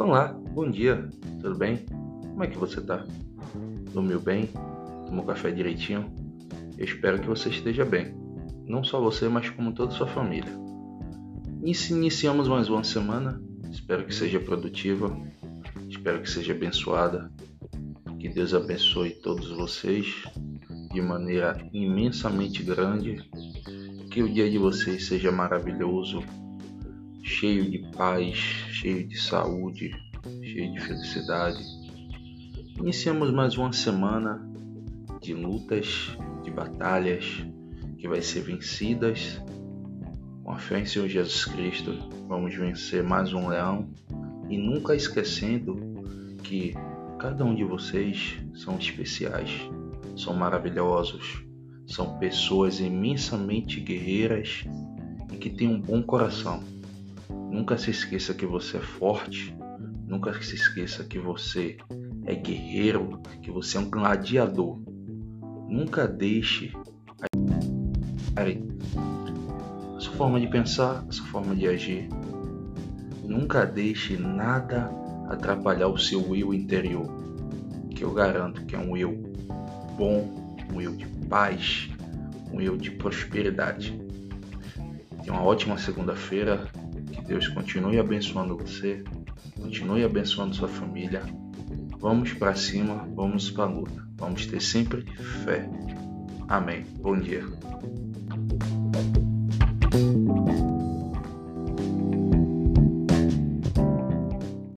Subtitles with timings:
[0.00, 1.10] Olá, bom dia,
[1.42, 1.84] tudo bem?
[2.30, 3.04] Como é que você tá?
[3.92, 4.48] Dormiu bem?
[5.04, 6.10] Tomou café direitinho?
[6.78, 8.14] Eu espero que você esteja bem.
[8.66, 10.50] Não só você, mas como toda a sua família.
[11.62, 13.42] Iniciamos mais uma semana.
[13.70, 15.14] Espero que seja produtiva.
[15.86, 17.30] Espero que seja abençoada.
[18.18, 20.24] Que Deus abençoe todos vocês
[20.94, 23.16] de maneira imensamente grande.
[24.10, 26.20] Que o dia de vocês seja maravilhoso,
[27.22, 28.36] cheio de paz,
[28.72, 29.90] cheio de saúde,
[30.42, 31.62] cheio de felicidade.
[32.78, 34.48] Iniciamos mais uma semana
[35.20, 37.44] de lutas, de batalhas
[37.98, 39.40] que vai ser vencidas.
[40.42, 41.92] Com a fé em Senhor Jesus Cristo,
[42.26, 43.90] vamos vencer mais um leão
[44.48, 45.78] e nunca esquecendo
[46.42, 46.74] que
[47.18, 49.50] cada um de vocês são especiais,
[50.16, 51.44] são maravilhosos,
[51.86, 54.64] são pessoas imensamente guerreiras
[55.32, 56.64] e que têm um bom coração
[57.50, 59.54] Nunca se esqueça que você é forte.
[60.06, 61.76] Nunca se esqueça que você
[62.24, 64.80] é guerreiro, que você é um gladiador.
[65.68, 66.72] Nunca deixe
[68.36, 72.08] a sua forma de pensar, a sua forma de agir.
[73.24, 74.90] Nunca deixe nada
[75.28, 77.08] atrapalhar o seu eu interior,
[77.94, 79.12] que eu garanto que é um eu
[79.96, 81.88] bom, um eu de paz,
[82.52, 84.00] um eu de prosperidade.
[85.22, 86.66] Tenha uma ótima segunda-feira.
[87.20, 89.04] Que Deus continue abençoando você,
[89.60, 91.22] continue abençoando sua família.
[91.98, 94.08] Vamos para cima, vamos para a luta.
[94.16, 95.04] Vamos ter sempre
[95.44, 95.68] fé.
[96.48, 96.84] Amém.
[97.00, 97.44] Bom dia.